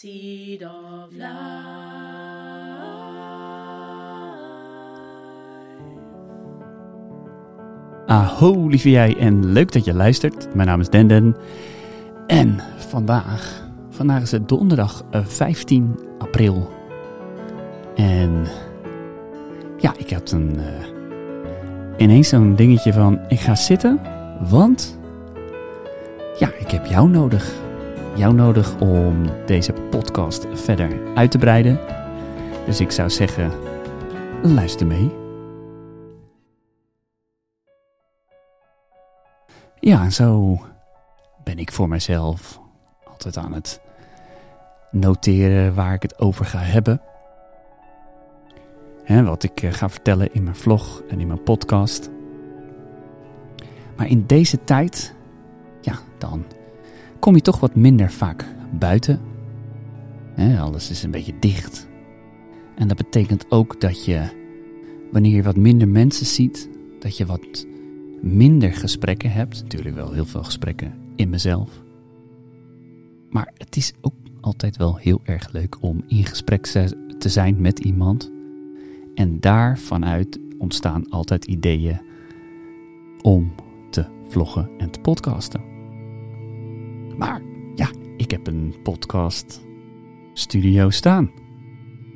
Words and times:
Seed 0.00 0.62
of 0.62 1.12
life. 1.12 1.24
Aho, 8.06 8.68
lieve 8.68 8.90
jij, 8.90 9.16
en 9.16 9.52
leuk 9.52 9.72
dat 9.72 9.84
je 9.84 9.94
luistert. 9.94 10.54
Mijn 10.54 10.68
naam 10.68 10.80
is 10.80 10.88
Denden. 10.88 11.36
En 12.26 12.58
vandaag, 12.76 13.70
vandaag 13.90 14.22
is 14.22 14.30
het 14.30 14.48
donderdag 14.48 15.04
eh, 15.10 15.24
15 15.24 15.98
april. 16.18 16.70
En 17.94 18.44
ja, 19.78 19.94
ik 19.96 20.10
had 20.10 20.30
een, 20.30 20.58
eh, 20.58 20.88
ineens 21.96 22.28
zo'n 22.28 22.54
dingetje 22.54 22.92
van, 22.92 23.20
ik 23.28 23.40
ga 23.40 23.54
zitten, 23.54 24.00
want 24.50 24.98
ja, 26.38 26.52
ik 26.58 26.70
heb 26.70 26.86
jou 26.86 27.08
nodig. 27.08 27.63
Jou 28.16 28.34
nodig 28.34 28.80
om 28.80 29.24
deze 29.46 29.72
podcast 29.72 30.46
verder 30.52 31.14
uit 31.14 31.30
te 31.30 31.38
breiden. 31.38 31.80
Dus 32.66 32.80
ik 32.80 32.90
zou 32.90 33.10
zeggen, 33.10 33.52
luister 34.42 34.86
mee. 34.86 35.10
Ja, 39.80 40.10
zo 40.10 40.58
ben 41.44 41.58
ik 41.58 41.72
voor 41.72 41.88
mezelf 41.88 42.60
altijd 43.04 43.36
aan 43.36 43.52
het 43.52 43.80
noteren 44.90 45.74
waar 45.74 45.94
ik 45.94 46.02
het 46.02 46.18
over 46.18 46.44
ga 46.44 46.58
hebben. 46.58 47.00
Hè, 49.04 49.24
wat 49.24 49.42
ik 49.42 49.62
eh, 49.62 49.72
ga 49.72 49.88
vertellen 49.88 50.34
in 50.34 50.42
mijn 50.42 50.56
vlog 50.56 51.02
en 51.08 51.20
in 51.20 51.26
mijn 51.26 51.42
podcast. 51.42 52.10
Maar 53.96 54.08
in 54.08 54.26
deze 54.26 54.64
tijd, 54.64 55.14
ja, 55.80 55.94
dan 56.18 56.44
kom 57.24 57.34
je 57.34 57.42
toch 57.42 57.60
wat 57.60 57.74
minder 57.74 58.10
vaak 58.10 58.54
buiten. 58.78 59.20
Alles 60.58 60.90
is 60.90 61.02
een 61.02 61.10
beetje 61.10 61.38
dicht. 61.38 61.88
En 62.74 62.88
dat 62.88 62.96
betekent 62.96 63.50
ook 63.50 63.80
dat 63.80 64.04
je, 64.04 64.22
wanneer 65.12 65.34
je 65.34 65.42
wat 65.42 65.56
minder 65.56 65.88
mensen 65.88 66.26
ziet, 66.26 66.68
dat 66.98 67.16
je 67.16 67.26
wat 67.26 67.66
minder 68.20 68.72
gesprekken 68.72 69.30
hebt. 69.32 69.62
Natuurlijk 69.62 69.94
wel 69.94 70.12
heel 70.12 70.24
veel 70.24 70.42
gesprekken 70.42 70.94
in 71.16 71.30
mezelf. 71.30 71.82
Maar 73.30 73.52
het 73.56 73.76
is 73.76 73.92
ook 74.00 74.14
altijd 74.40 74.76
wel 74.76 74.96
heel 74.96 75.20
erg 75.22 75.52
leuk 75.52 75.76
om 75.80 76.04
in 76.06 76.24
gesprek 76.24 76.66
te 77.18 77.28
zijn 77.28 77.60
met 77.60 77.78
iemand. 77.78 78.30
En 79.14 79.40
daar 79.40 79.78
vanuit 79.78 80.38
ontstaan 80.58 81.08
altijd 81.08 81.44
ideeën 81.44 82.00
om 83.22 83.54
te 83.90 84.04
vloggen 84.28 84.70
en 84.78 84.90
te 84.90 85.00
podcasten. 85.00 85.73
Maar 87.16 87.42
ja, 87.74 87.88
ik 88.16 88.30
heb 88.30 88.46
een 88.46 88.74
podcast 88.82 89.64
studio 90.32 90.90
staan. 90.90 91.30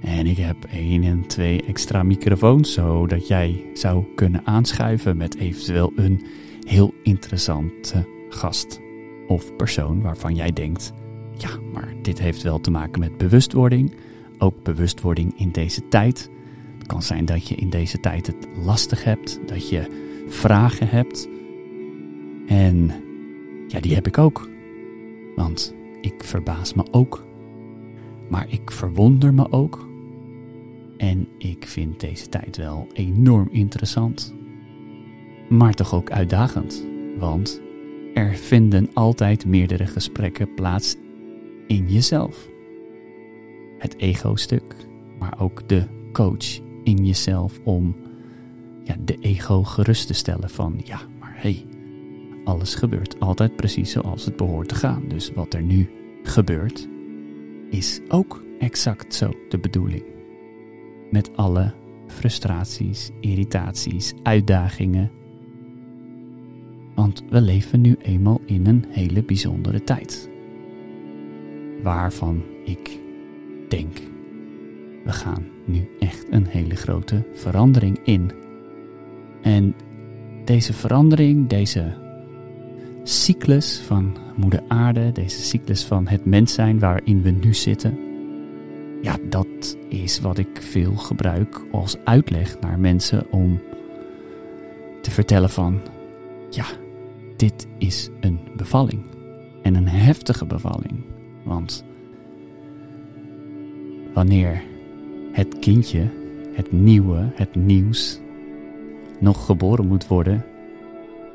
En 0.00 0.26
ik 0.26 0.36
heb 0.36 0.64
één 0.64 1.02
en 1.02 1.26
twee 1.26 1.62
extra 1.62 2.02
microfoons, 2.02 2.72
zodat 2.72 3.26
jij 3.26 3.64
zou 3.74 4.04
kunnen 4.14 4.46
aanschuiven 4.46 5.16
met 5.16 5.36
eventueel 5.36 5.92
een 5.96 6.26
heel 6.66 6.94
interessante 7.02 8.08
gast 8.28 8.80
of 9.26 9.56
persoon 9.56 10.02
waarvan 10.02 10.34
jij 10.34 10.52
denkt: 10.52 10.92
ja, 11.36 11.50
maar 11.72 11.94
dit 12.02 12.18
heeft 12.18 12.42
wel 12.42 12.60
te 12.60 12.70
maken 12.70 13.00
met 13.00 13.18
bewustwording. 13.18 13.94
Ook 14.38 14.62
bewustwording 14.62 15.38
in 15.38 15.50
deze 15.50 15.88
tijd. 15.88 16.30
Het 16.78 16.86
kan 16.86 17.02
zijn 17.02 17.24
dat 17.24 17.48
je 17.48 17.54
in 17.54 17.70
deze 17.70 18.00
tijd 18.00 18.26
het 18.26 18.48
lastig 18.64 19.04
hebt, 19.04 19.40
dat 19.46 19.68
je 19.68 19.86
vragen 20.28 20.88
hebt. 20.88 21.28
En 22.46 22.90
ja, 23.68 23.80
die 23.80 23.94
heb 23.94 24.06
ik 24.06 24.18
ook. 24.18 24.51
Want 25.36 25.74
ik 26.00 26.24
verbaas 26.24 26.74
me 26.74 26.84
ook. 26.90 27.24
Maar 28.28 28.46
ik 28.48 28.70
verwonder 28.70 29.34
me 29.34 29.52
ook. 29.52 29.86
En 30.96 31.28
ik 31.38 31.66
vind 31.66 32.00
deze 32.00 32.28
tijd 32.28 32.56
wel 32.56 32.86
enorm 32.92 33.48
interessant. 33.50 34.34
Maar 35.48 35.74
toch 35.74 35.94
ook 35.94 36.10
uitdagend. 36.10 36.86
Want 37.18 37.60
er 38.14 38.34
vinden 38.34 38.90
altijd 38.92 39.46
meerdere 39.46 39.86
gesprekken 39.86 40.54
plaats 40.54 40.96
in 41.66 41.88
jezelf. 41.88 42.48
Het 43.78 43.96
ego-stuk, 43.96 44.76
maar 45.18 45.40
ook 45.40 45.68
de 45.68 45.84
coach 46.12 46.60
in 46.84 47.06
jezelf 47.06 47.60
om 47.64 47.96
ja, 48.84 48.96
de 49.04 49.16
ego 49.20 49.62
gerust 49.62 50.06
te 50.06 50.14
stellen 50.14 50.50
van 50.50 50.80
ja, 50.84 51.00
maar 51.20 51.34
hé, 51.34 51.40
hey, 51.40 51.64
alles 52.44 52.74
gebeurt 52.74 53.20
altijd 53.20 53.56
precies 53.56 53.90
zoals 53.90 54.24
het 54.24 54.36
behoort 54.36 54.68
te 54.68 54.74
gaan. 54.74 55.02
Dus 55.08 55.32
wat 55.32 55.54
er 55.54 55.62
nu 55.62 55.90
gebeurt, 56.22 56.88
is 57.70 58.00
ook 58.08 58.42
exact 58.58 59.14
zo 59.14 59.30
de 59.48 59.58
bedoeling. 59.58 60.04
Met 61.10 61.36
alle 61.36 61.74
frustraties, 62.06 63.10
irritaties, 63.20 64.12
uitdagingen. 64.22 65.10
Want 66.94 67.24
we 67.30 67.40
leven 67.40 67.80
nu 67.80 67.96
eenmaal 68.02 68.40
in 68.44 68.66
een 68.66 68.84
hele 68.88 69.22
bijzondere 69.22 69.84
tijd. 69.84 70.30
Waarvan 71.82 72.42
ik 72.64 72.98
denk, 73.68 73.98
we 75.04 75.12
gaan 75.12 75.46
nu 75.64 75.88
echt 75.98 76.26
een 76.30 76.46
hele 76.46 76.74
grote 76.74 77.24
verandering 77.34 77.98
in. 78.04 78.30
En 79.42 79.74
deze 80.44 80.72
verandering, 80.72 81.48
deze 81.48 82.01
cyclus 83.02 83.80
van 83.86 84.16
Moeder 84.36 84.62
Aarde, 84.68 85.12
deze 85.12 85.42
cyclus 85.42 85.84
van 85.84 86.08
het 86.08 86.24
mens 86.24 86.54
zijn 86.54 86.78
waarin 86.78 87.22
we 87.22 87.30
nu 87.30 87.54
zitten, 87.54 87.98
ja, 89.02 89.16
dat 89.28 89.76
is 89.88 90.20
wat 90.20 90.38
ik 90.38 90.62
veel 90.62 90.94
gebruik 90.94 91.64
als 91.72 91.96
uitleg 92.04 92.60
naar 92.60 92.78
mensen 92.78 93.30
om 93.30 93.60
te 95.00 95.10
vertellen 95.10 95.50
van, 95.50 95.80
ja, 96.50 96.66
dit 97.36 97.66
is 97.78 98.08
een 98.20 98.40
bevalling. 98.56 99.02
En 99.62 99.74
een 99.74 99.88
heftige 99.88 100.46
bevalling. 100.46 101.04
Want 101.44 101.84
wanneer 104.14 104.62
het 105.32 105.58
kindje, 105.58 106.10
het 106.52 106.72
nieuwe, 106.72 107.30
het 107.34 107.54
nieuws, 107.54 108.20
nog 109.18 109.46
geboren 109.46 109.86
moet 109.86 110.06
worden, 110.06 110.44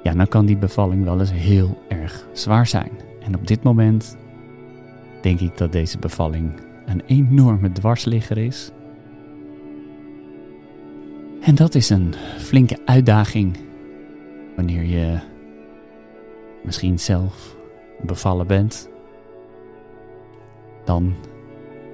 ja, 0.07 0.13
dan 0.13 0.27
kan 0.27 0.45
die 0.45 0.57
bevalling 0.57 1.03
wel 1.03 1.19
eens 1.19 1.31
heel 1.31 1.77
erg 1.87 2.27
zwaar 2.33 2.67
zijn. 2.67 2.91
En 3.19 3.35
op 3.35 3.47
dit 3.47 3.63
moment 3.63 4.17
denk 5.21 5.39
ik 5.39 5.57
dat 5.57 5.71
deze 5.71 5.97
bevalling 5.97 6.51
een 6.85 7.01
enorme 7.05 7.71
dwarsligger 7.71 8.37
is. 8.37 8.71
En 11.41 11.55
dat 11.55 11.75
is 11.75 11.89
een 11.89 12.13
flinke 12.37 12.77
uitdaging 12.85 13.57
wanneer 14.55 14.83
je 14.83 15.19
misschien 16.63 16.99
zelf 16.99 17.55
bevallen 18.01 18.47
bent. 18.47 18.89
Dan 20.85 21.13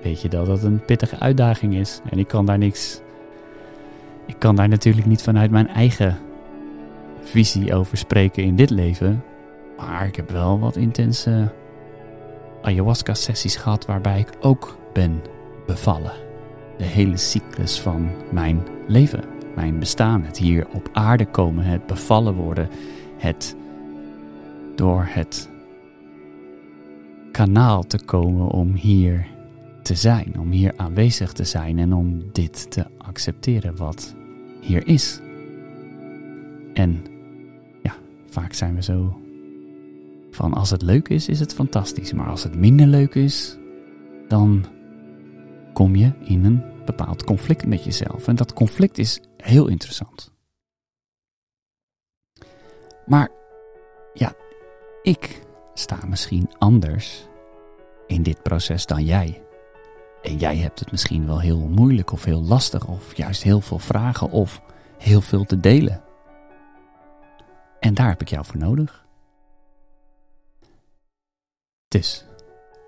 weet 0.03 0.22
je 0.22 0.30
dat 0.30 0.45
dat 0.45 0.63
een 0.63 0.85
pittige 0.85 1.19
uitdaging 1.19 1.75
is. 1.75 2.01
En 2.09 2.19
ik 2.19 2.28
kan 2.28 2.45
daar 2.45 2.57
niks. 2.57 3.01
Ik 4.25 4.35
kan 4.38 4.56
daar 4.56 4.69
natuurlijk 4.69 5.07
niet 5.07 5.22
vanuit 5.22 5.51
mijn 5.51 5.68
eigen 5.68 6.18
visie 7.23 7.75
over 7.75 7.97
spreken 7.97 8.44
in 8.44 8.56
dit 8.56 8.69
leven. 8.69 9.23
Maar 9.78 10.07
ik 10.07 10.16
heb 10.16 10.29
wel 10.29 10.59
wat 10.59 10.75
intense 10.75 11.51
ayahuasca-sessies 12.61 13.56
gehad 13.56 13.85
waarbij 13.85 14.19
ik 14.19 14.29
ook 14.41 14.78
ben 14.94 15.22
bevallen. 15.66 16.13
De 16.78 16.83
hele 16.83 17.17
cyclus 17.17 17.79
van 17.79 18.09
mijn 18.31 18.62
leven, 18.88 19.23
mijn 19.56 19.79
bestaan, 19.79 20.23
het 20.23 20.38
hier 20.38 20.67
op 20.73 20.89
aarde 20.91 21.25
komen, 21.25 21.66
het 21.66 21.85
bevallen 21.85 22.33
worden, 22.33 22.69
het 23.17 23.56
door 24.75 25.06
het 25.09 25.50
kanaal 27.31 27.83
te 27.83 28.03
komen 28.06 28.48
om 28.48 28.74
hier 28.74 29.27
te 29.81 29.95
zijn, 29.95 30.39
om 30.39 30.51
hier 30.51 30.74
aanwezig 30.75 31.31
te 31.31 31.44
zijn 31.44 31.80
en 31.80 31.94
om 31.94 32.24
dit 32.31 32.71
te 32.71 32.86
accepteren 32.98 33.75
wat 33.75 34.15
hier 34.62 34.88
is. 34.88 35.21
En 36.74 37.03
vaak 38.33 38.53
zijn 38.53 38.75
we 38.75 38.83
zo 38.83 39.21
van 40.31 40.53
als 40.53 40.69
het 40.69 40.81
leuk 40.81 41.09
is, 41.09 41.27
is 41.27 41.39
het 41.39 41.53
fantastisch, 41.53 42.13
maar 42.13 42.30
als 42.30 42.44
het 42.44 42.56
minder 42.56 42.88
leuk 42.88 43.15
is, 43.15 43.57
dan 44.27 44.65
kom 45.74 45.95
je 45.95 46.12
in 46.24 46.45
een 46.45 46.63
bepaald 46.85 47.24
conflict 47.24 47.65
met 47.65 47.83
jezelf. 47.83 48.27
En 48.27 48.35
dat 48.35 48.53
conflict 48.53 48.97
is 48.97 49.21
heel 49.38 49.68
interessant. 49.68 50.31
Maar 53.06 53.30
ja, 54.13 54.33
ik 55.01 55.41
sta 55.74 56.00
misschien 56.07 56.50
anders 56.57 57.27
in 58.07 58.24
dit 58.24 58.44
proces 58.44 58.86
dan 58.86 59.03
jij. 59.03 59.44
En 60.21 60.38
jij 60.38 60.57
hebt 60.57 60.79
het 60.79 60.91
misschien 60.91 61.25
wel 61.25 61.39
heel 61.39 61.68
moeilijk 61.68 62.12
of 62.12 62.24
heel 62.24 62.41
lastig 62.41 62.88
of 62.88 63.18
juist 63.18 63.44
heel 63.44 63.62
veel 63.62 63.79
vragen 63.79 64.29
of 64.29 64.62
heel 64.97 65.21
veel 65.21 65.44
te 65.44 65.59
delen. 65.59 66.02
En 67.83 67.94
daar 67.94 68.09
heb 68.09 68.21
ik 68.21 68.27
jou 68.27 68.45
voor 68.45 68.57
nodig. 68.57 69.06
Dus 71.88 72.25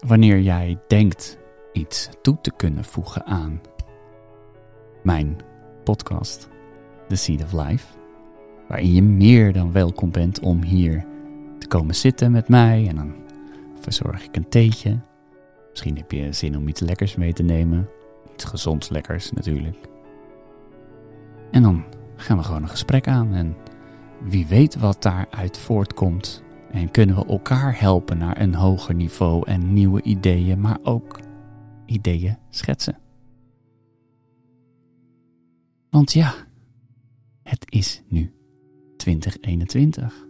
wanneer 0.06 0.40
jij 0.40 0.80
denkt 0.88 1.38
iets 1.74 2.10
toe 2.22 2.42
te 2.42 2.52
kunnen 2.52 2.84
voegen 2.84 3.26
aan 3.26 3.62
mijn 5.04 5.38
podcast, 5.84 6.50
The 7.08 7.16
Seed 7.16 7.44
of 7.44 7.52
Life, 7.52 7.98
waarin 8.68 8.94
je 8.94 9.02
meer 9.02 9.54
dan 9.54 9.72
welkom 9.72 10.12
bent 10.12 10.40
om 10.40 10.64
hier 10.64 11.06
te 11.60 11.68
komen 11.68 11.96
zitten 11.96 12.32
met 12.32 12.48
mij 12.48 12.88
en 12.88 12.96
dan 12.96 13.16
verzorg 13.80 14.24
ik 14.24 14.36
een 14.36 14.50
theetje. 14.50 15.00
Misschien 15.70 15.98
heb 15.98 16.12
je 16.12 16.34
zin 16.34 16.58
om 16.58 16.68
iets 16.68 16.80
lekkers 16.80 17.16
mee 17.16 17.34
te 17.34 17.44
nemen, 17.44 17.90
iets 18.34 18.44
gezonds 18.44 18.90
lekkers 18.90 19.32
natuurlijk. 19.32 19.88
En 21.52 21.62
dan 21.62 21.84
gaan 22.16 22.38
we 22.38 22.44
gewoon 22.44 22.62
een 22.62 22.70
gesprek 22.70 23.08
aan 23.08 23.34
en 23.34 23.56
wie 24.24 24.48
weet 24.48 24.76
wat 24.76 25.02
daaruit 25.02 25.58
voortkomt. 25.58 26.44
En 26.72 26.92
kunnen 26.92 27.16
we 27.16 27.26
elkaar 27.26 27.80
helpen 27.80 28.18
naar 28.18 28.42
een 28.42 28.56
hoger 28.56 28.96
niveau 28.96 29.48
en 29.48 29.74
nieuwe 29.74 30.02
ideeën, 30.02 30.60
maar 30.60 30.78
ook 30.84 31.20
ideeën 31.86 32.38
schetsen. 32.50 32.98
Want 35.90 36.14
ja, 36.14 36.34
het 37.44 37.66
is 37.72 38.02
nu 38.08 38.34
2021. 38.98 40.26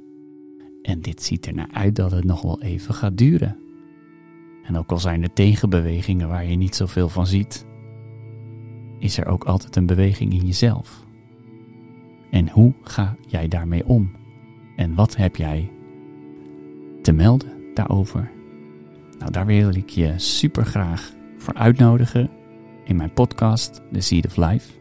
En 0.81 1.01
dit 1.01 1.23
ziet 1.23 1.45
er 1.45 1.53
naar 1.53 1.71
uit 1.71 1.95
dat 1.95 2.11
het 2.11 2.23
nog 2.23 2.41
wel 2.41 2.61
even 2.61 2.93
gaat 2.93 3.17
duren. 3.17 3.57
En 4.63 4.77
ook 4.77 4.91
al 4.91 4.99
zijn 4.99 5.23
er 5.23 5.33
tegenbewegingen 5.33 6.27
waar 6.27 6.45
je 6.45 6.55
niet 6.55 6.75
zoveel 6.75 7.09
van 7.09 7.27
ziet, 7.27 7.65
is 8.99 9.17
er 9.17 9.25
ook 9.25 9.43
altijd 9.43 9.75
een 9.75 9.85
beweging 9.85 10.33
in 10.33 10.45
jezelf. 10.45 11.05
En 12.35 12.49
hoe 12.49 12.73
ga 12.81 13.15
jij 13.27 13.47
daarmee 13.47 13.85
om? 13.85 14.15
En 14.75 14.95
wat 14.95 15.15
heb 15.15 15.35
jij 15.35 15.71
te 17.01 17.11
melden 17.11 17.73
daarover? 17.73 18.31
Nou, 19.19 19.31
daar 19.31 19.45
wil 19.45 19.75
ik 19.75 19.89
je 19.89 20.19
super 20.19 20.65
graag 20.65 21.13
voor 21.37 21.53
uitnodigen 21.53 22.29
in 22.83 22.95
mijn 22.95 23.13
podcast, 23.13 23.81
The 23.91 23.99
Seed 23.99 24.25
of 24.25 24.35
Life. 24.35 24.79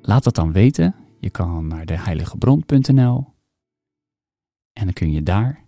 Laat 0.00 0.24
dat 0.24 0.34
dan 0.34 0.52
weten. 0.52 0.94
Je 1.20 1.30
kan 1.30 1.66
naar 1.66 1.86
de 1.86 1.98
heiligebron.nl 1.98 3.34
en 4.72 4.84
dan 4.84 4.92
kun 4.92 5.12
je 5.12 5.22
daar 5.22 5.64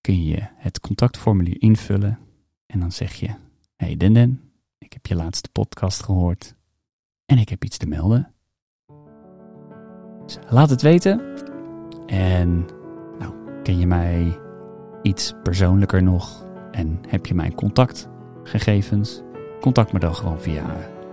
kun 0.00 0.24
je 0.24 0.48
het 0.56 0.80
contactformulier 0.80 1.60
invullen 1.60 2.18
en 2.66 2.80
dan 2.80 2.92
zeg 2.92 3.14
je: 3.14 3.34
Hey 3.76 3.96
Den 3.96 4.12
Den, 4.12 4.52
ik 4.78 4.92
heb 4.92 5.06
je 5.06 5.14
laatste 5.14 5.48
podcast 5.52 6.02
gehoord 6.02 6.54
en 7.24 7.38
ik 7.38 7.48
heb 7.48 7.64
iets 7.64 7.76
te 7.76 7.86
melden. 7.86 8.32
Dus 10.28 10.38
laat 10.48 10.70
het 10.70 10.82
weten. 10.82 11.20
En 12.06 12.66
nou, 13.18 13.32
ken 13.62 13.78
je 13.78 13.86
mij 13.86 14.38
iets 15.02 15.34
persoonlijker 15.42 16.02
nog 16.02 16.44
en 16.70 17.00
heb 17.08 17.26
je 17.26 17.34
mijn 17.34 17.54
contactgegevens? 17.54 19.22
Contact 19.60 19.92
me 19.92 19.98
dan 19.98 20.14
gewoon 20.14 20.40
via 20.40 20.64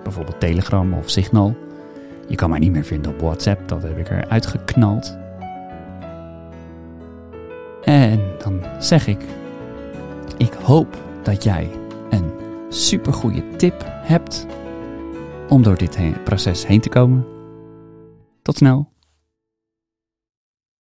bijvoorbeeld 0.04 0.40
Telegram 0.40 0.94
of 0.94 1.10
Signal. 1.10 1.56
Je 2.28 2.36
kan 2.36 2.50
mij 2.50 2.60
niet 2.60 2.72
meer 2.72 2.84
vinden 2.84 3.12
op 3.12 3.22
WhatsApp, 3.22 3.68
dat 3.68 3.84
heb 3.84 3.98
ik 3.98 4.10
eruit 4.10 4.46
geknald. 4.46 5.18
En 7.84 8.20
dan 8.44 8.62
zeg 8.80 9.08
ik: 9.08 9.22
Ik 10.38 10.54
hoop 10.54 10.98
dat 11.24 11.44
jij 11.44 11.70
een 12.10 12.32
supergoeie 12.70 13.56
tip 13.56 13.86
hebt 13.88 14.46
om 15.50 15.64
door 15.64 15.78
dit 15.78 16.24
proces 16.24 16.68
heen 16.68 16.82
te 16.82 16.90
komen. 16.90 17.26
Tot 18.42 18.58
snel. 18.58 18.94